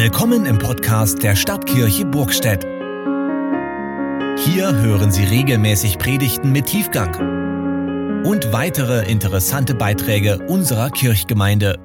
[0.00, 2.62] Willkommen im Podcast der Stadtkirche Burgstedt.
[2.62, 11.80] Hier hören Sie regelmäßig Predigten mit Tiefgang und weitere interessante Beiträge unserer Kirchgemeinde.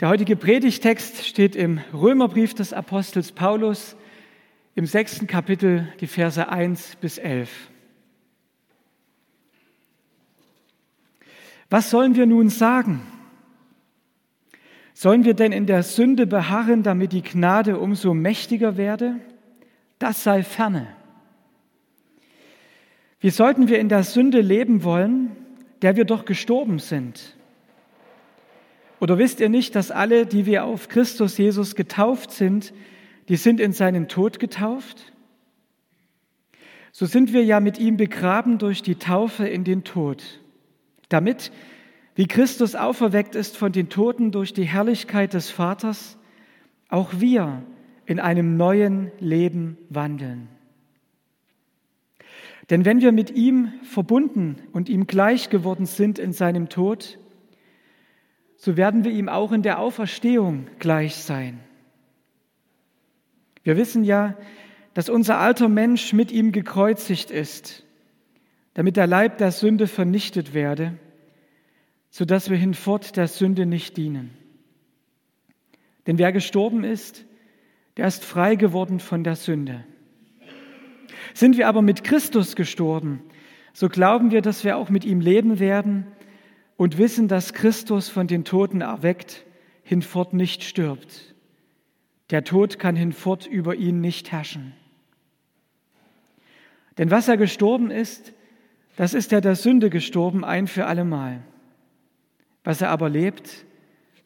[0.00, 3.96] Der heutige Predigtext steht im Römerbrief des Apostels Paulus
[4.76, 7.50] im sechsten Kapitel, die Verse 1 bis 11.
[11.70, 13.00] Was sollen wir nun sagen?
[14.92, 19.16] Sollen wir denn in der Sünde beharren, damit die Gnade umso mächtiger werde?
[19.98, 20.88] Das sei ferne.
[23.20, 25.30] Wie sollten wir in der Sünde leben wollen,
[25.82, 27.36] der wir doch gestorben sind?
[28.98, 32.74] Oder wisst ihr nicht, dass alle, die wir auf Christus Jesus getauft sind,
[33.28, 35.12] die sind in seinen Tod getauft?
[36.92, 40.40] So sind wir ja mit ihm begraben durch die Taufe in den Tod,
[41.10, 41.52] damit,
[42.14, 46.18] wie Christus auferweckt ist von den Toten durch die Herrlichkeit des Vaters,
[46.88, 47.62] auch wir
[48.06, 50.48] in einem neuen Leben wandeln.
[52.70, 57.18] Denn wenn wir mit ihm verbunden und ihm gleich geworden sind in seinem Tod,
[58.56, 61.60] so werden wir ihm auch in der Auferstehung gleich sein.
[63.62, 64.36] Wir wissen ja,
[64.94, 67.84] dass unser alter Mensch mit ihm gekreuzigt ist,
[68.80, 70.94] damit der Leib der Sünde vernichtet werde,
[72.08, 74.30] sodass wir hinfort der Sünde nicht dienen.
[76.06, 77.26] Denn wer gestorben ist,
[77.98, 79.84] der ist frei geworden von der Sünde.
[81.34, 83.22] Sind wir aber mit Christus gestorben,
[83.74, 86.06] so glauben wir, dass wir auch mit ihm leben werden
[86.78, 89.44] und wissen, dass Christus von den Toten erweckt
[89.82, 91.34] hinfort nicht stirbt.
[92.30, 94.72] Der Tod kann hinfort über ihn nicht herrschen.
[96.96, 98.32] Denn was er gestorben ist,
[99.00, 101.40] das ist er der Sünde gestorben ein für allemal.
[102.64, 103.64] Was er aber lebt,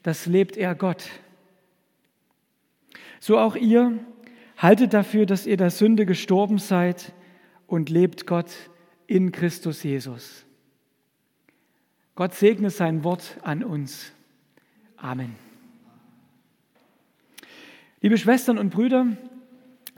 [0.02, 1.08] das lebt er Gott.
[3.20, 3.96] So auch ihr,
[4.56, 7.12] haltet dafür, dass ihr der Sünde gestorben seid
[7.68, 8.50] und lebt Gott
[9.06, 10.44] in Christus Jesus.
[12.16, 14.10] Gott segne sein Wort an uns.
[14.96, 15.36] Amen.
[18.00, 19.06] Liebe Schwestern und Brüder,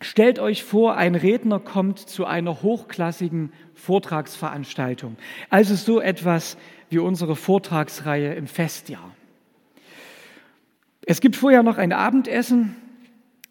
[0.01, 5.17] stellt euch vor, ein Redner kommt zu einer hochklassigen Vortragsveranstaltung,
[5.51, 6.57] also so etwas
[6.91, 9.15] wie unsere Vortragsreihe im Festjahr.
[11.07, 12.77] Es gibt vorher noch ein Abendessen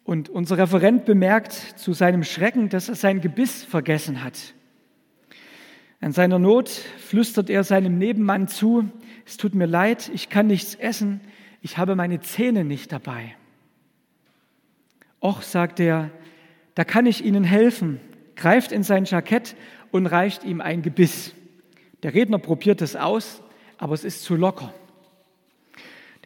[0.04, 4.54] und unser Referent bemerkt zu seinem Schrecken, dass er sein Gebiss vergessen hat.
[6.00, 8.88] An seiner Not flüstert er seinem Nebenmann zu,
[9.24, 11.20] es tut mir leid, ich kann nichts essen,
[11.62, 13.34] ich habe meine Zähne nicht dabei.
[15.20, 16.10] Och, sagt er,
[16.76, 18.00] da kann ich Ihnen helfen,
[18.36, 19.56] greift in sein Jackett
[19.90, 21.34] und reicht ihm ein Gebiss.
[22.02, 23.42] Der Redner probiert es aus,
[23.78, 24.72] aber es ist zu locker.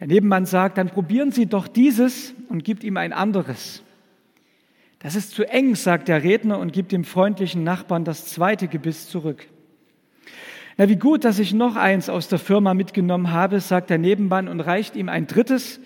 [0.01, 3.81] Der Nebenmann sagt, dann probieren Sie doch dieses und gibt ihm ein anderes.
[4.99, 9.07] Das ist zu eng, sagt der Redner und gibt dem freundlichen Nachbarn das zweite Gebiss
[9.07, 9.47] zurück.
[10.75, 14.49] Na, wie gut, dass ich noch eins aus der Firma mitgenommen habe, sagt der Nebenmann
[14.49, 15.79] und reicht ihm ein drittes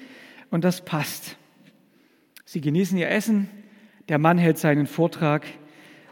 [0.49, 1.37] und das passt.
[2.45, 3.47] Sie genießen ihr Essen,
[4.09, 5.45] der Mann hält seinen Vortrag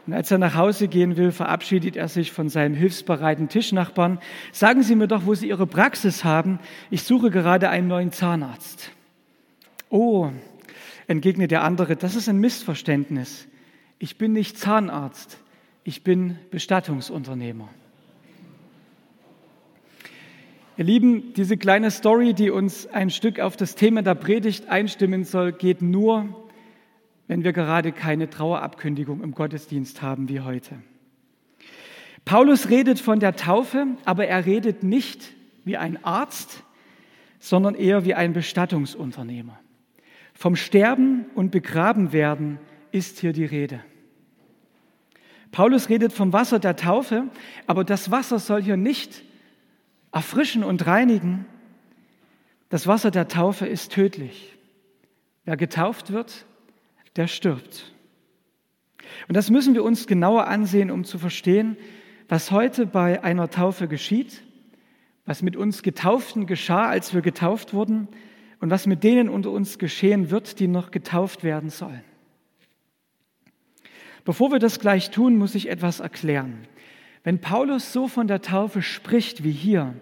[0.06, 4.18] und als er nach Hause gehen will, verabschiedet er sich von seinem hilfsbereiten Tischnachbarn.
[4.52, 6.58] Sagen Sie mir doch, wo Sie Ihre Praxis haben.
[6.90, 8.90] Ich suche gerade einen neuen Zahnarzt.
[9.88, 10.30] Oh,
[11.06, 13.48] entgegnet der andere, das ist ein Missverständnis.
[13.98, 15.38] Ich bin nicht Zahnarzt,
[15.84, 17.68] ich bin Bestattungsunternehmer.
[20.76, 25.24] Ihr Lieben, diese kleine Story, die uns ein Stück auf das Thema der Predigt einstimmen
[25.24, 26.28] soll, geht nur,
[27.26, 30.76] wenn wir gerade keine Trauerabkündigung im Gottesdienst haben wie heute.
[32.24, 35.32] Paulus redet von der Taufe, aber er redet nicht
[35.64, 36.62] wie ein Arzt,
[37.38, 39.58] sondern eher wie ein Bestattungsunternehmer.
[40.32, 42.58] Vom Sterben und Begrabenwerden
[42.92, 43.80] ist hier die Rede.
[45.52, 47.28] Paulus redet vom Wasser der Taufe,
[47.66, 49.22] aber das Wasser soll hier nicht
[50.10, 51.46] erfrischen und reinigen.
[52.70, 54.56] Das Wasser der Taufe ist tödlich.
[55.44, 56.46] Wer getauft wird,
[57.16, 57.92] der stirbt.
[59.28, 61.76] Und das müssen wir uns genauer ansehen, um zu verstehen,
[62.28, 64.42] was heute bei einer Taufe geschieht,
[65.26, 68.08] was mit uns Getauften geschah, als wir getauft wurden
[68.60, 72.02] und was mit denen unter uns geschehen wird, die noch getauft werden sollen.
[74.24, 76.66] Bevor wir das gleich tun, muss ich etwas erklären.
[77.24, 79.94] Wenn Paulus so von der Taufe spricht wie hier,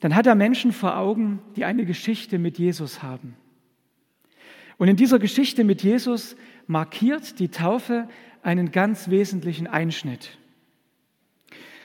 [0.00, 3.36] dann hat er Menschen vor Augen, die eine Geschichte mit Jesus haben.
[4.80, 6.36] Und in dieser Geschichte mit Jesus
[6.66, 8.08] markiert die Taufe
[8.42, 10.38] einen ganz wesentlichen Einschnitt.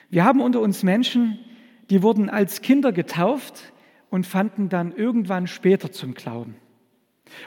[0.10, 1.38] Wir haben unter uns Menschen,
[1.90, 3.74] die wurden als Kinder getauft
[4.10, 6.56] und fanden dann irgendwann später zum Glauben.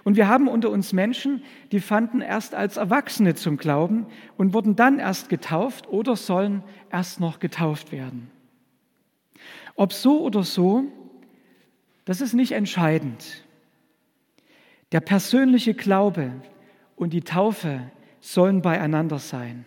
[0.04, 1.42] Und wir haben unter uns Menschen,
[1.72, 4.04] die fanden erst als Erwachsene zum Glauben
[4.36, 6.62] und wurden dann erst getauft oder sollen
[6.92, 8.30] erst noch getauft werden.
[9.76, 10.84] Ob so oder so,
[12.04, 13.47] das ist nicht entscheidend.
[14.92, 16.32] Der persönliche Glaube
[16.96, 17.90] und die Taufe
[18.20, 19.64] sollen beieinander sein.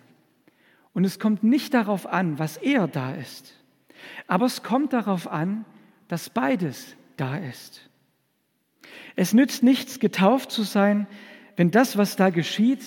[0.94, 3.56] Und es kommt nicht darauf an, was eher da ist,
[4.28, 5.66] aber es kommt darauf an,
[6.08, 7.90] dass beides da ist.
[9.16, 11.08] Es nützt nichts, getauft zu sein,
[11.56, 12.84] wenn das, was da geschieht,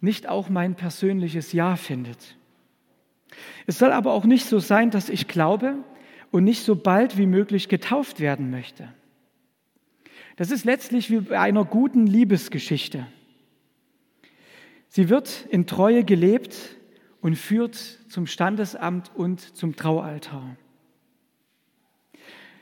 [0.00, 2.36] nicht auch mein persönliches Ja findet.
[3.66, 5.76] Es soll aber auch nicht so sein, dass ich glaube
[6.30, 8.92] und nicht so bald wie möglich getauft werden möchte.
[10.36, 13.06] Das ist letztlich wie bei einer guten Liebesgeschichte.
[14.88, 16.56] Sie wird in Treue gelebt
[17.20, 17.76] und führt
[18.08, 20.56] zum Standesamt und zum Traualtar.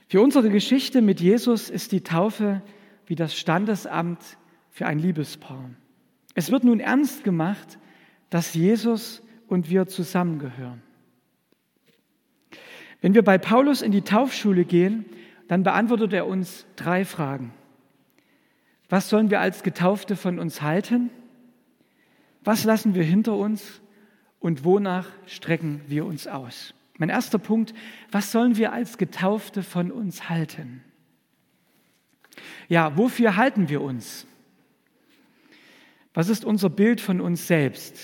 [0.08, 2.62] Für unsere Geschichte mit Jesus ist die Taufe
[3.06, 4.38] wie das Standesamt
[4.70, 5.70] für ein Liebespaar.
[6.34, 7.78] Es wird nun ernst gemacht,
[8.30, 10.82] dass Jesus und wir zusammengehören.
[13.00, 15.04] Wenn wir bei Paulus in die Taufschule gehen,
[15.46, 17.52] dann beantwortet er uns drei Fragen.
[18.88, 21.10] Was sollen wir als Getaufte von uns halten?
[22.42, 23.80] Was lassen wir hinter uns?
[24.40, 26.74] Und wonach strecken wir uns aus?
[26.96, 27.74] Mein erster Punkt,
[28.10, 30.82] was sollen wir als Getaufte von uns halten?
[32.68, 34.26] Ja, wofür halten wir uns?
[36.14, 37.96] Was ist unser Bild von uns selbst?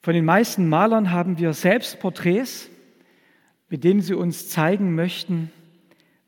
[0.00, 2.68] Von den meisten Malern haben wir Selbstporträts,
[3.68, 5.50] mit denen sie uns zeigen möchten,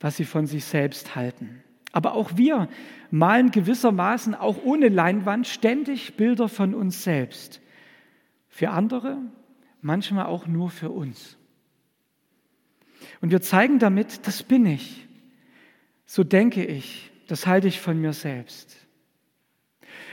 [0.00, 1.62] was sie von sich selbst halten.
[1.94, 2.68] Aber auch wir
[3.12, 7.60] malen gewissermaßen auch ohne Leinwand ständig Bilder von uns selbst.
[8.48, 9.18] Für andere,
[9.80, 11.38] manchmal auch nur für uns.
[13.20, 15.06] Und wir zeigen damit, das bin ich.
[16.04, 18.76] So denke ich, das halte ich von mir selbst.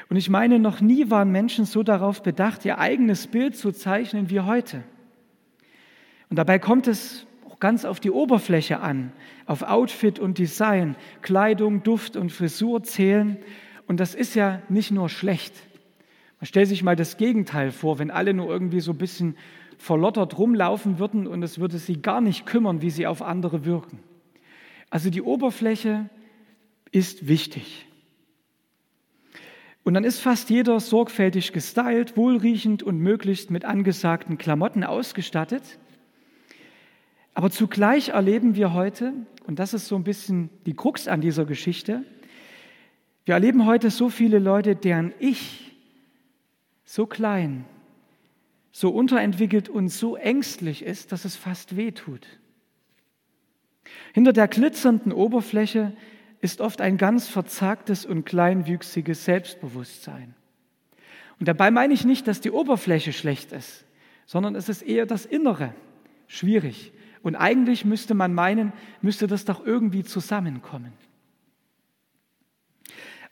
[0.08, 4.30] Und ich meine, noch nie waren Menschen so darauf bedacht, ihr eigenes Bild zu zeichnen
[4.30, 4.84] wie heute.
[6.30, 7.26] Und dabei kommt es
[7.62, 9.14] ganz auf die Oberfläche an,
[9.46, 13.38] auf Outfit und Design, Kleidung, Duft und Frisur zählen.
[13.88, 15.54] Und das ist ja nicht nur schlecht.
[16.42, 19.38] Man stellt sich mal das Gegenteil vor, wenn alle nur irgendwie so ein bisschen
[19.78, 24.00] verlottert rumlaufen würden und es würde sie gar nicht kümmern, wie sie auf andere wirken.
[24.90, 26.10] Also die Oberfläche
[26.92, 27.88] ist wichtig.
[29.84, 35.80] Und dann ist fast jeder sorgfältig gestylt, wohlriechend und möglichst mit angesagten Klamotten ausgestattet.
[37.34, 39.14] Aber zugleich erleben wir heute,
[39.48, 42.04] und das ist so ein bisschen die Krux an dieser Geschichte,
[43.26, 45.72] wir erleben heute so viele Leute, deren Ich
[46.84, 47.66] so klein,
[48.72, 52.28] so unterentwickelt und so ängstlich ist, dass es fast weh tut.
[54.14, 55.94] Hinter der glitzernden Oberfläche
[56.42, 60.34] ist oft ein ganz verzagtes und kleinwüchsiges Selbstbewusstsein.
[61.40, 63.86] Und dabei meine ich nicht, dass die Oberfläche schlecht ist,
[64.26, 65.74] sondern es ist eher das Innere
[66.28, 66.92] schwierig.
[67.24, 70.94] Und eigentlich müsste man meinen, müsste das doch irgendwie zusammenkommen.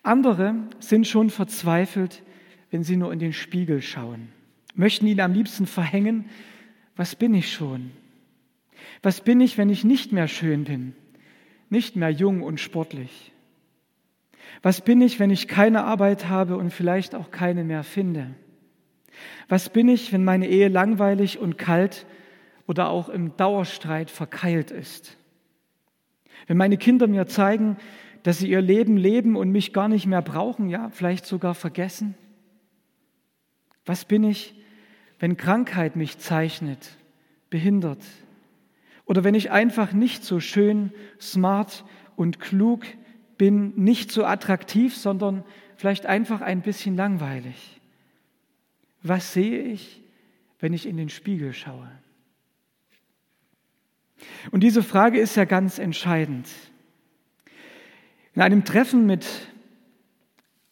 [0.03, 2.24] Andere sind schon verzweifelt,
[2.71, 4.29] wenn sie nur in den Spiegel schauen,
[4.75, 6.29] möchten ihn am liebsten verhängen,
[6.96, 7.91] was bin ich schon?
[9.01, 10.93] Was bin ich, wenn ich nicht mehr schön bin,
[11.69, 13.31] nicht mehr jung und sportlich?
[14.62, 18.36] Was bin ich, wenn ich keine Arbeit habe und vielleicht auch keine mehr finde?
[19.48, 22.05] Was bin ich, wenn meine Ehe langweilig und kalt
[22.70, 25.18] oder auch im Dauerstreit verkeilt ist?
[26.46, 27.78] Wenn meine Kinder mir zeigen,
[28.22, 32.14] dass sie ihr Leben leben und mich gar nicht mehr brauchen, ja, vielleicht sogar vergessen?
[33.88, 34.54] Was bin ich,
[35.18, 36.92] wenn Krankheit mich zeichnet,
[37.50, 38.04] behindert,
[39.06, 41.84] oder wenn ich einfach nicht so schön, smart
[42.16, 42.86] und klug
[43.40, 45.44] bin, nicht so attraktiv, sondern
[45.76, 47.82] vielleicht einfach ein bisschen langweilig.
[49.02, 50.04] Was sehe ich,
[50.60, 51.90] wenn ich in den Spiegel schaue?
[54.52, 56.48] Und diese Frage ist ja ganz entscheidend.
[58.34, 59.26] In einem Treffen mit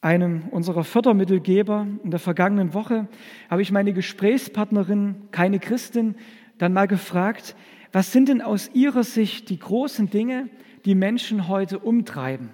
[0.01, 3.07] einem unserer Fördermittelgeber in der vergangenen Woche
[3.49, 6.15] habe ich meine Gesprächspartnerin, keine Christin,
[6.57, 7.55] dann mal gefragt,
[7.91, 10.49] was sind denn aus Ihrer Sicht die großen Dinge,
[10.85, 12.49] die Menschen heute umtreiben?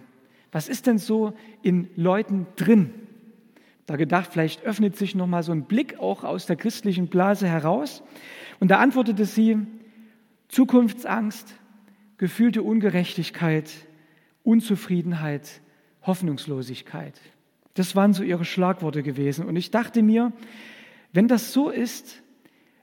[0.52, 2.94] Was ist denn so in Leuten drin?
[3.86, 7.48] Da gedacht, vielleicht öffnet sich noch mal so ein Blick auch aus der christlichen Blase
[7.48, 8.04] heraus.
[8.60, 9.58] Und da antwortete sie:
[10.50, 11.56] Zukunftsangst,
[12.18, 13.70] gefühlte Ungerechtigkeit,
[14.44, 15.62] Unzufriedenheit,
[16.04, 17.20] Hoffnungslosigkeit.
[17.74, 19.46] Das waren so ihre Schlagworte gewesen.
[19.46, 20.32] Und ich dachte mir,
[21.12, 22.22] wenn das so ist,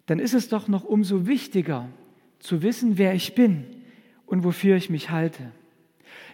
[0.06, 1.88] dann ist es doch noch umso wichtiger
[2.40, 3.64] zu wissen, wer ich bin
[4.26, 5.52] und wofür ich mich halte.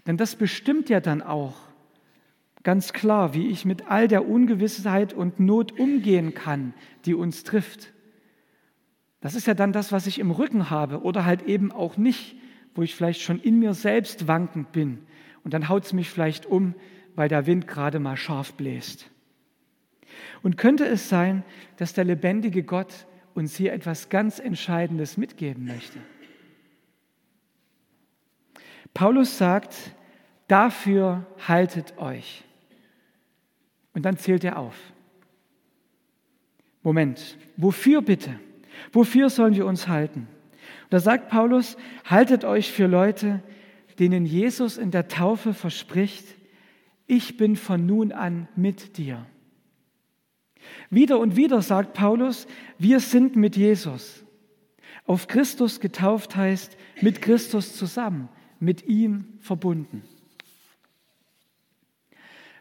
[0.06, 1.56] Denn das bestimmt ja dann auch
[2.62, 7.92] ganz klar, wie ich mit all der Ungewissheit und Not umgehen kann, die uns trifft.
[9.20, 12.36] Das ist ja dann das, was ich im Rücken habe oder halt eben auch nicht,
[12.74, 15.06] wo ich vielleicht schon in mir selbst wankend bin.
[15.42, 16.74] Und dann haut es mich vielleicht um,
[17.14, 19.10] weil der Wind gerade mal scharf bläst.
[20.42, 21.44] Und könnte es sein,
[21.76, 25.98] dass der lebendige Gott uns hier etwas ganz Entscheidendes mitgeben möchte?
[28.94, 29.74] Paulus sagt,
[30.48, 32.44] dafür haltet euch.
[33.92, 34.76] Und dann zählt er auf.
[36.82, 38.38] Moment, wofür bitte?
[38.92, 40.28] Wofür sollen wir uns halten?
[40.90, 43.42] da sagt Paulus, haltet euch für Leute,
[43.98, 46.26] denen Jesus in der Taufe verspricht,
[47.06, 49.26] ich bin von nun an mit dir.
[50.90, 52.46] Wieder und wieder sagt Paulus,
[52.78, 54.24] wir sind mit Jesus.
[55.06, 58.28] Auf Christus getauft heißt mit Christus zusammen,
[58.58, 60.02] mit ihm verbunden.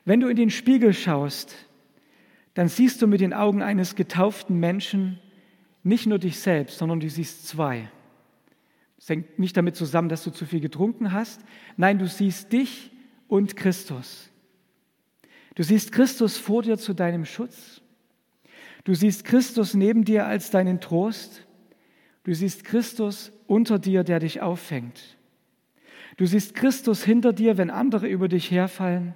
[0.03, 1.55] Wenn du in den Spiegel schaust,
[2.53, 5.19] dann siehst du mit den Augen eines getauften Menschen
[5.85, 7.89] nicht nur dich selbst, sondern du siehst zwei.
[8.97, 11.41] Es hängt nicht damit zusammen, dass du zu viel getrunken hast.
[11.77, 12.91] Nein, du siehst dich
[13.27, 14.31] und Christus.
[15.53, 17.81] Du siehst Christus vor dir zu deinem Schutz.
[18.83, 21.45] Du siehst Christus neben dir als deinen Trost.
[22.23, 25.17] Du siehst Christus unter dir, der dich auffängt.
[26.17, 29.13] Du siehst Christus hinter dir, wenn andere über dich herfallen.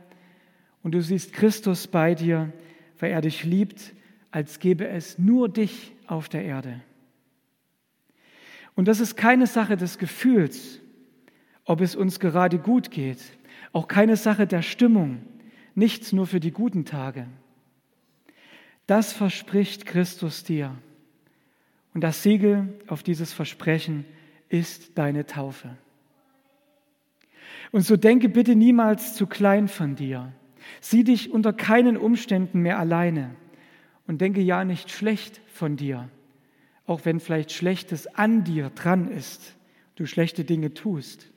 [0.83, 2.53] Und du siehst Christus bei dir,
[2.99, 3.95] weil er dich liebt,
[4.29, 6.81] als gäbe es nur dich auf der Erde.
[8.75, 10.79] Und das ist keine Sache des Gefühls,
[11.65, 13.19] ob es uns gerade gut geht,
[13.73, 15.21] auch keine Sache der Stimmung,
[15.75, 17.27] nichts nur für die guten Tage.
[18.87, 20.75] Das verspricht Christus dir.
[21.93, 24.05] Und das Siegel auf dieses Versprechen
[24.47, 25.77] ist deine Taufe.
[27.71, 30.31] Und so denke bitte niemals zu klein von dir.
[30.81, 33.35] Sieh dich unter keinen Umständen mehr alleine
[34.09, 36.09] und denke ja nicht schlecht von dir,
[36.87, 39.55] auch wenn vielleicht Schlechtes an dir dran ist,
[39.93, 41.29] du schlechte Dinge tust.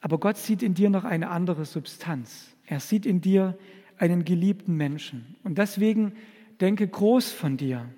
[0.00, 2.56] Aber Gott sieht in dir noch eine andere Substanz.
[2.66, 3.56] Er sieht in dir
[3.98, 5.36] einen geliebten Menschen.
[5.44, 6.14] Und deswegen
[6.60, 7.88] denke groß von dir.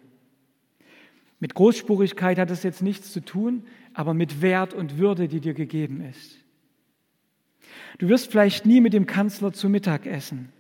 [1.41, 5.55] Mit Großspurigkeit hat es jetzt nichts zu tun, aber mit Wert und Würde, die dir
[5.55, 6.37] gegeben ist.
[7.97, 10.53] Du wirst vielleicht nie mit dem Kanzler zu Mittag essen.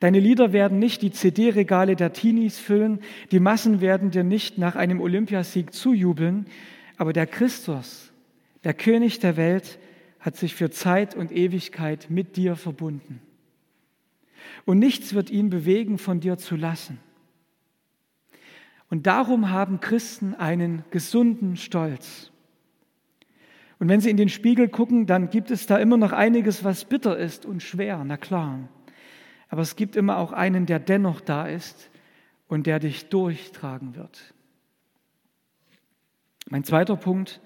[0.00, 3.00] Deine Lieder werden nicht die CD-Regale der Teenies füllen,
[3.32, 6.46] die Massen werden dir nicht nach einem Olympiasieg zujubeln,
[6.96, 8.12] aber der Christus,
[8.64, 9.78] der König der Welt,
[10.20, 13.20] hat sich für Zeit und Ewigkeit mit dir verbunden.
[14.64, 16.98] Und nichts wird ihn bewegen, von dir zu lassen.
[18.90, 22.30] Und darum haben Christen einen gesunden Stolz.
[23.78, 26.84] Und wenn Sie in den Spiegel gucken, dann gibt es da immer noch einiges, was
[26.84, 28.68] bitter ist und schwer, na klar.
[29.48, 31.90] Aber es gibt immer auch einen, der dennoch da ist
[32.48, 34.34] und der dich durchtragen wird.
[36.50, 37.40] Mein zweiter Punkt,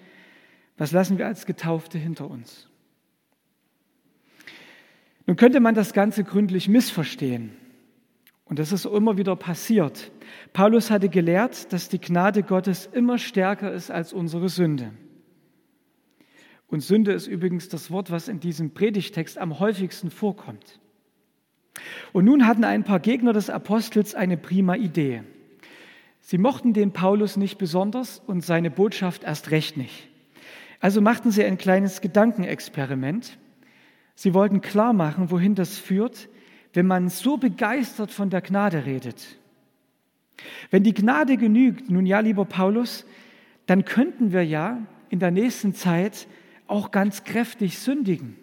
[0.77, 2.69] was lassen wir als Getaufte hinter uns?
[5.27, 7.57] Nun könnte man das Ganze gründlich missverstehen.
[8.45, 10.11] Und das ist immer wieder passiert.
[10.53, 14.93] Paulus hatte gelehrt, dass die Gnade Gottes immer stärker ist als unsere Sünde.
[16.67, 20.81] Und Sünde ist übrigens das Wort, was in diesem Predigtext am häufigsten vorkommt.
[22.13, 25.23] Und nun hatten ein paar Gegner des Apostels eine prima Idee.
[26.21, 30.09] Sie mochten den Paulus nicht besonders und seine Botschaft erst recht nicht.
[30.81, 33.39] Also machten sie ein kleines Gedankenexperiment.
[34.15, 36.29] Sie wollten klar machen, wohin das führt,
[36.75, 39.39] wenn man so begeistert von der Gnade redet.
[40.71, 43.05] Wenn die Gnade genügt, nun ja, lieber Paulus,
[43.67, 46.27] dann könnten wir ja in der nächsten Zeit
[46.67, 48.37] auch ganz kräftig sündigen.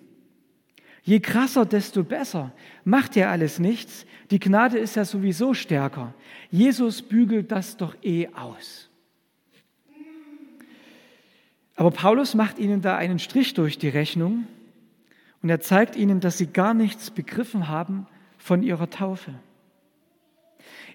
[1.10, 2.52] Je krasser, desto besser.
[2.84, 4.06] Macht ja alles nichts.
[4.30, 6.14] Die Gnade ist ja sowieso stärker.
[6.52, 8.92] Jesus bügelt das doch eh aus.
[11.76, 14.46] Aber Paulus macht ihnen da einen Strich durch die Rechnung
[15.42, 18.06] und er zeigt ihnen, dass sie gar nichts begriffen haben
[18.38, 19.34] von ihrer Taufe.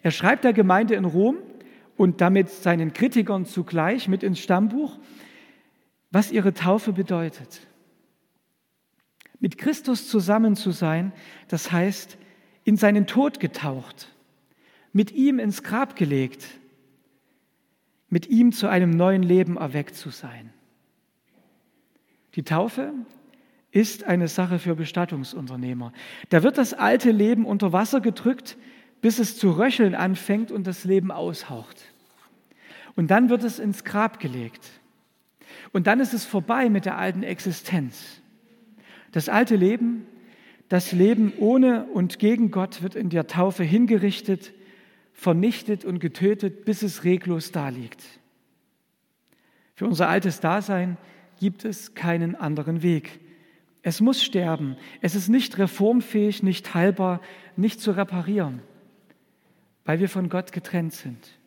[0.04, 1.38] Er schreibt der Gemeinde in Rom
[1.97, 4.97] und damit seinen Kritikern zugleich mit ins Stammbuch,
[6.12, 7.66] was ihre Taufe bedeutet.
[9.40, 11.12] Mit Christus zusammen zu sein,
[11.48, 12.16] das heißt,
[12.64, 14.08] in seinen Tod getaucht,
[14.92, 16.46] mit ihm ins Grab gelegt,
[18.08, 20.52] mit ihm zu einem neuen Leben erweckt zu sein.
[22.36, 22.92] Die Taufe
[23.70, 25.92] ist eine Sache für Bestattungsunternehmer.
[26.28, 28.56] Da wird das alte Leben unter Wasser gedrückt,
[29.00, 31.92] bis es zu röcheln anfängt und das Leben aushaucht.
[32.96, 34.70] Und dann wird es ins Grab gelegt.
[35.72, 38.22] Und dann ist es vorbei mit der alten Existenz.
[39.14, 40.09] Das alte Leben,
[40.68, 44.52] das Leben ohne und gegen Gott wird in der Taufe hingerichtet,
[45.12, 48.02] vernichtet und getötet, bis es reglos daliegt.
[49.76, 50.97] Für unser altes Dasein
[51.38, 53.21] gibt es keinen anderen Weg.
[53.83, 54.76] Es muss sterben.
[55.00, 57.21] Es ist nicht reformfähig, nicht heilbar,
[57.54, 58.62] nicht zu reparieren,
[59.85, 61.38] weil wir von Gott getrennt sind.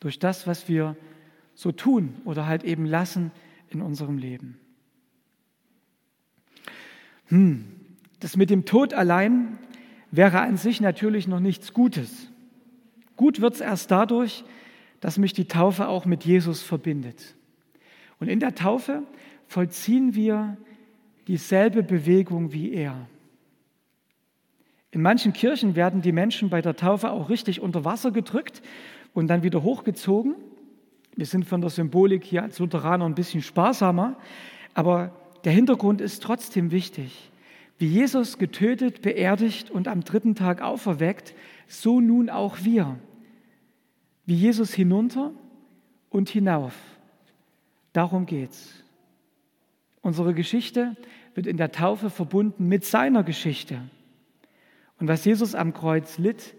[0.00, 0.96] Durch das, was wir
[1.54, 3.30] so tun oder halt eben lassen
[3.68, 4.58] in unserem Leben.
[7.28, 7.64] Hm,
[8.20, 9.58] das mit dem Tod allein
[10.10, 12.30] wäre an sich natürlich noch nichts Gutes.
[13.16, 14.44] Gut wird es erst dadurch,
[15.00, 17.34] dass mich die Taufe auch mit Jesus verbindet.
[18.18, 19.02] Und in der Taufe
[19.46, 20.56] vollziehen wir
[21.26, 23.06] dieselbe Bewegung wie er.
[24.90, 28.62] In manchen Kirchen werden die Menschen bei der Taufe auch richtig unter Wasser gedrückt
[29.12, 30.34] und dann wieder hochgezogen.
[31.14, 34.16] Wir sind von der Symbolik hier als Lutheraner ein bisschen sparsamer,
[34.74, 35.12] aber
[35.44, 37.30] der Hintergrund ist trotzdem wichtig.
[37.78, 41.34] Wie Jesus getötet, beerdigt und am dritten Tag auferweckt,
[41.68, 42.98] so nun auch wir.
[44.26, 45.32] Wie Jesus hinunter
[46.10, 46.74] und hinauf.
[47.92, 48.82] Darum geht's.
[50.02, 50.96] Unsere Geschichte
[51.34, 53.80] wird in der Taufe verbunden mit seiner Geschichte.
[54.98, 56.54] Und was Jesus am Kreuz litt,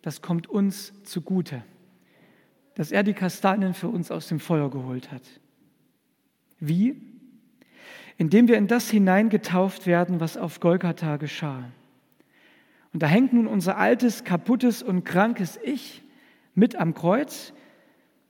[0.00, 1.62] das kommt uns zugute,
[2.74, 5.22] dass er die Kastanien für uns aus dem Feuer geholt hat.
[6.58, 7.11] Wie?
[8.18, 11.64] Indem wir in das hineingetauft werden, was auf Golgatha geschah.
[12.92, 16.02] Und da hängt nun unser altes, kaputtes und krankes Ich
[16.54, 17.52] mit am Kreuz.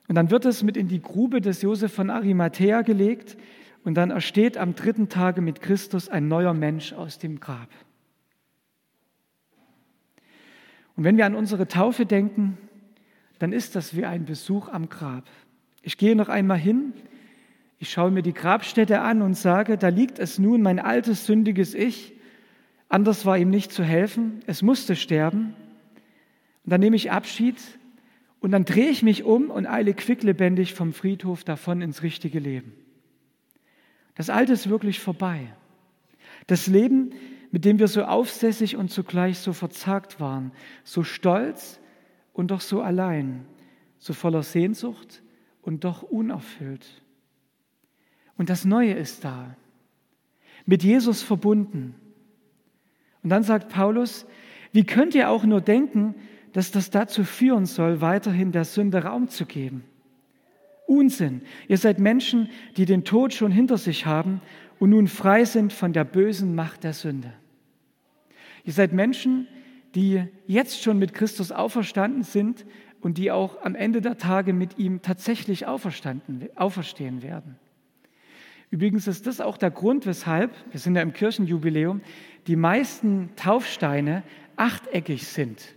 [0.09, 3.37] Und dann wird es mit in die Grube des Josef von Arimathea gelegt,
[3.85, 7.69] und dann ersteht am dritten Tage mit Christus ein neuer Mensch aus dem Grab.
[10.95, 12.59] Und wenn wir an unsere Taufe denken,
[13.39, 15.25] dann ist das wie ein Besuch am Grab.
[15.83, 16.93] Ich gehe noch einmal hin,
[17.83, 21.75] ich schaue mir die Grabstätte an und sage, da liegt es nun, mein altes, sündiges
[21.75, 22.13] Ich.
[22.89, 25.57] Anders war ihm nicht zu helfen, es musste sterben.
[26.65, 27.57] Und dann nehme ich Abschied
[28.39, 32.73] und dann drehe ich mich um und eile quicklebendig vom Friedhof davon ins richtige Leben.
[34.15, 35.53] Das Alte ist wirklich vorbei.
[36.47, 37.11] Das Leben,
[37.51, 40.53] mit dem wir so aufsässig und zugleich so verzagt waren,
[40.85, 41.81] so stolz
[42.33, 43.45] und doch so allein,
[43.99, 45.25] so voller Sehnsucht
[45.63, 47.02] und doch unerfüllt.
[48.43, 49.55] Und das Neue ist da,
[50.67, 51.95] mit Jesus verbunden.
[53.23, 54.27] Und dann sagt Paulus,
[54.73, 56.17] wie könnt ihr auch nur denken,
[56.53, 59.85] dass das dazu führen soll, weiterhin der Sünde Raum zu geben?
[60.89, 61.43] Unsinn.
[61.69, 64.41] Ihr seid Menschen, die den Tod schon hinter sich haben
[64.81, 67.33] und nun frei sind von der bösen Macht der Sünde.
[68.65, 69.47] Ihr seid Menschen,
[69.95, 72.67] die jetzt schon mit Christus auferstanden sind
[73.03, 77.57] und die auch am Ende der Tage mit ihm tatsächlich auferstehen werden.
[78.73, 82.01] Übrigens ist das auch der Grund, weshalb, wir sind ja im Kirchenjubiläum,
[82.47, 84.23] die meisten Taufsteine
[84.57, 85.75] achteckig sind.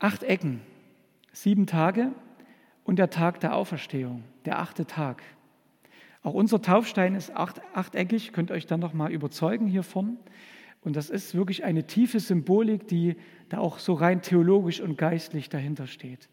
[0.00, 0.60] Acht Ecken,
[1.32, 2.10] sieben Tage,
[2.82, 5.22] und der Tag der Auferstehung, der achte Tag.
[6.24, 10.18] Auch unser Taufstein ist acht, achteckig, könnt euch dann nochmal überzeugen hiervon.
[10.80, 13.14] Und das ist wirklich eine tiefe Symbolik, die
[13.50, 16.28] da auch so rein theologisch und geistlich dahinter steht.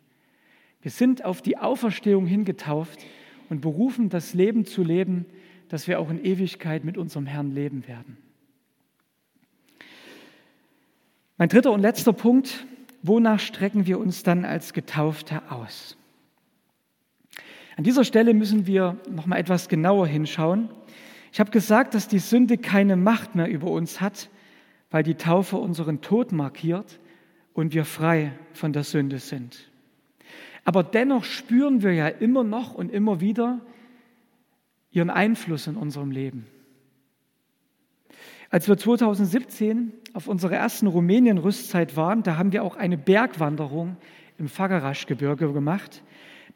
[0.82, 3.06] Wir sind auf die Auferstehung hingetauft
[3.50, 5.26] und berufen, das Leben zu leben,
[5.70, 8.18] dass wir auch in Ewigkeit mit unserem Herrn leben werden.
[11.38, 12.66] Mein dritter und letzter Punkt,
[13.02, 15.98] wonach strecken wir uns dann als Getaufte aus?
[17.76, 20.70] An dieser Stelle müssen wir noch mal etwas genauer hinschauen.
[21.32, 24.30] Ich habe gesagt, dass die Sünde keine Macht mehr über uns hat,
[24.92, 27.00] weil die Taufe unseren Tod markiert
[27.54, 29.72] und wir frei von der Sünde sind.
[30.64, 33.60] Aber dennoch spüren wir ja immer noch und immer wieder
[34.92, 36.46] ihren Einfluss in unserem Leben.
[38.50, 43.98] Als wir 2017 auf unserer ersten Rumänien-Rüstzeit waren, da haben wir auch eine Bergwanderung
[44.38, 46.04] im Fagarasch-Gebirge gemacht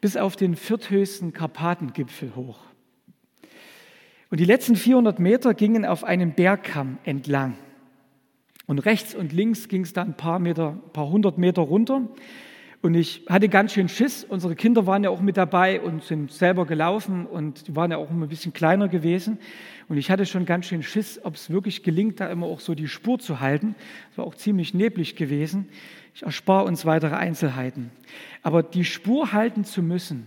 [0.00, 2.60] bis auf den vierthöchsten Karpatengipfel hoch.
[4.30, 7.56] Und die letzten 400 Meter gingen auf einem Bergkamm entlang.
[8.66, 12.06] Und rechts und links ging es da ein paar Meter, ein paar hundert Meter runter.
[12.80, 14.22] Und ich hatte ganz schön Schiss.
[14.22, 17.96] Unsere Kinder waren ja auch mit dabei und sind selber gelaufen und die waren ja
[17.96, 19.38] auch immer ein bisschen kleiner gewesen.
[19.88, 22.76] Und ich hatte schon ganz schön Schiss, ob es wirklich gelingt, da immer auch so
[22.76, 23.74] die Spur zu halten.
[24.12, 25.68] Es war auch ziemlich neblig gewesen.
[26.14, 27.90] Ich erspare uns weitere Einzelheiten.
[28.42, 30.26] Aber die Spur halten zu müssen,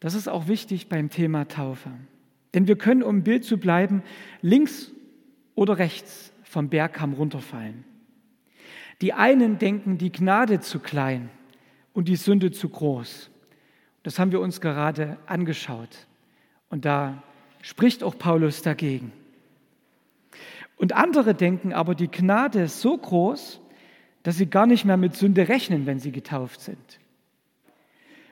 [0.00, 1.90] das ist auch wichtig beim Thema Taufe.
[2.52, 4.02] Denn wir können, um im Bild zu bleiben,
[4.42, 4.90] links
[5.54, 7.84] oder rechts vom Bergkamm runterfallen.
[9.00, 11.30] Die einen denken die Gnade zu klein
[11.92, 13.30] und die Sünde zu groß.
[14.02, 16.06] Das haben wir uns gerade angeschaut.
[16.68, 17.22] Und da
[17.62, 19.12] spricht auch Paulus dagegen.
[20.76, 23.60] Und andere denken aber, die Gnade ist so groß,
[24.22, 27.00] dass sie gar nicht mehr mit Sünde rechnen, wenn sie getauft sind.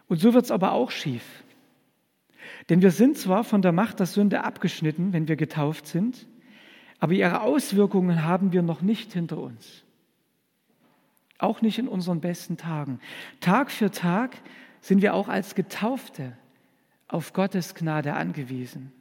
[0.08, 1.44] Und so wird es aber auch schief.
[2.68, 6.26] Denn wir sind zwar von der Macht der Sünde abgeschnitten, wenn wir getauft sind,
[6.98, 9.84] aber ihre Auswirkungen haben wir noch nicht hinter uns.
[11.38, 13.00] Auch nicht in unseren besten Tagen.
[13.40, 14.36] Tag für Tag
[14.80, 16.36] sind wir auch als Getaufte
[17.06, 18.92] auf Gottes Gnade angewiesen.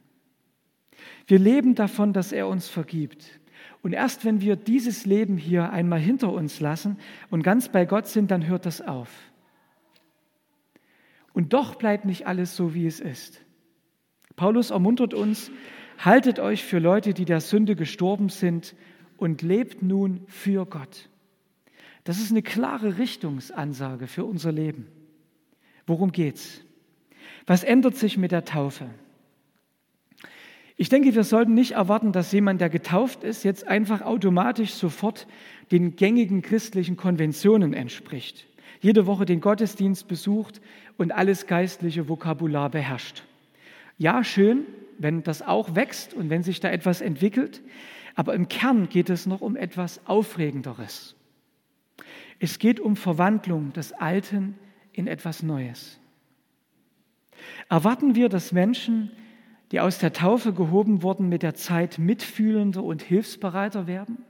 [1.26, 3.40] Wir leben davon, dass er uns vergibt.
[3.82, 6.98] Und erst wenn wir dieses Leben hier einmal hinter uns lassen
[7.30, 9.10] und ganz bei Gott sind, dann hört das auf.
[11.32, 13.40] Und doch bleibt nicht alles so, wie es ist.
[14.34, 15.50] Paulus ermuntert uns,
[15.98, 18.74] haltet euch für Leute, die der Sünde gestorben sind
[19.16, 21.08] und lebt nun für Gott.
[22.08, 24.86] Das ist eine klare Richtungsansage für unser Leben.
[25.86, 26.62] Worum geht's?
[27.46, 28.86] Was ändert sich mit der Taufe?
[30.78, 35.26] Ich denke, wir sollten nicht erwarten, dass jemand, der getauft ist, jetzt einfach automatisch sofort
[35.70, 38.46] den gängigen christlichen Konventionen entspricht,
[38.80, 40.62] jede Woche den Gottesdienst besucht
[40.96, 43.22] und alles geistliche Vokabular beherrscht.
[43.98, 44.64] Ja, schön,
[44.96, 47.60] wenn das auch wächst und wenn sich da etwas entwickelt,
[48.14, 51.14] aber im Kern geht es noch um etwas Aufregenderes.
[52.38, 54.56] Es geht um Verwandlung des Alten
[54.92, 55.98] in etwas Neues.
[57.68, 59.10] Erwarten wir, dass Menschen,
[59.70, 64.24] die aus der Taufe gehoben wurden, mit der Zeit mitfühlender und hilfsbereiter werden?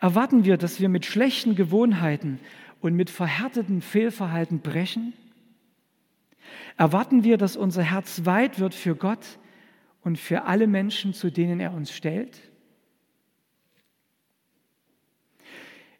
[0.00, 2.38] Erwarten wir, dass wir mit schlechten Gewohnheiten
[2.80, 5.12] und mit verhärteten Fehlverhalten brechen?
[6.76, 9.38] Erwarten wir, dass unser Herz weit wird für Gott
[10.02, 12.40] und für alle Menschen, zu denen er uns stellt?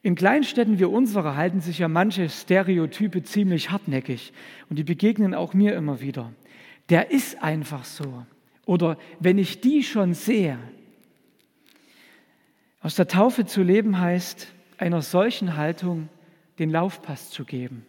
[0.07, 4.33] In Kleinstädten wie unserer halten sich ja manche Stereotype ziemlich hartnäckig
[4.71, 6.33] und die begegnen auch mir immer wieder
[6.89, 8.25] der ist einfach so.
[8.65, 10.59] Oder wenn ich die schon sehe,
[12.81, 16.09] aus der Taufe zu leben heißt, einer solchen Haltung
[16.59, 17.85] den Laufpass zu geben.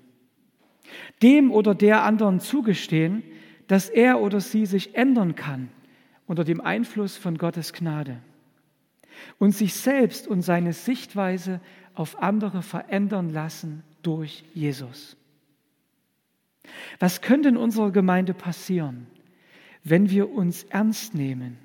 [1.21, 3.23] Dem oder der anderen zugestehen,
[3.67, 5.69] dass er oder sie sich ändern kann
[6.25, 8.17] unter dem Einfluss von Gottes Gnade
[9.39, 11.59] und sich selbst und seine Sichtweise
[11.97, 15.17] auf andere verändern lassen durch Jesus.
[16.99, 19.07] Was könnte in unserer Gemeinde passieren,
[19.83, 21.57] wenn wir uns ernst nehmen,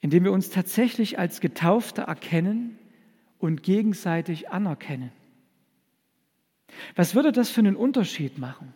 [0.00, 2.78] indem wir uns tatsächlich als Getaufte erkennen
[3.38, 5.12] und gegenseitig anerkennen?
[6.94, 8.74] Was würde das für einen Unterschied machen?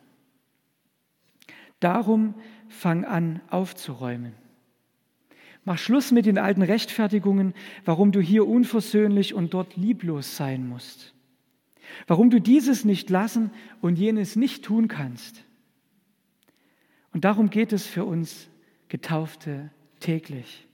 [1.80, 2.34] Darum
[2.68, 4.32] fang an aufzuräumen.
[5.64, 11.14] Mach Schluss mit den alten Rechtfertigungen, warum du hier unversöhnlich und dort lieblos sein musst
[12.06, 13.50] warum du dieses nicht lassen
[13.80, 15.44] und jenes nicht tun kannst.
[17.12, 18.48] Und darum geht es für uns
[18.88, 20.66] Getaufte täglich.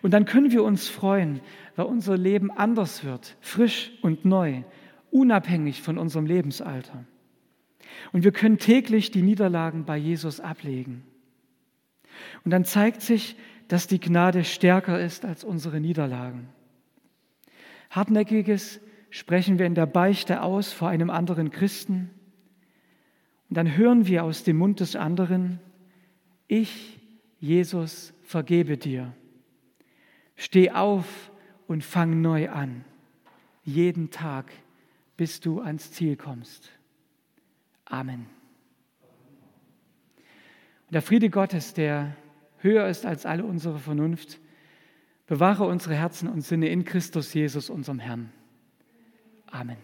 [0.00, 1.40] Und dann können wir uns freuen,
[1.74, 4.62] weil unser Leben anders wird, frisch und neu,
[5.10, 7.04] unabhängig von unserem Lebensalter.
[8.12, 11.02] Und wir können täglich die Niederlagen bei Jesus ablegen.
[12.44, 13.36] Und dann zeigt sich,
[13.68, 16.48] dass die Gnade stärker ist als unsere Niederlagen.
[17.90, 22.10] Hartnäckiges, sprechen wir in der Beichte aus vor einem anderen Christen
[23.48, 25.60] und dann hören wir aus dem Mund des anderen,
[26.48, 26.98] ich,
[27.38, 29.14] Jesus, vergebe dir.
[30.34, 31.30] Steh auf
[31.66, 32.84] und fang neu an,
[33.62, 34.52] jeden Tag,
[35.16, 36.70] bis du ans Ziel kommst.
[37.84, 38.26] Amen.
[40.86, 42.16] Und der Friede Gottes, der
[42.58, 44.38] höher ist als alle unsere Vernunft,
[45.26, 48.32] bewahre unsere Herzen und Sinne in Christus Jesus, unserem Herrn.
[49.50, 49.76] Amen.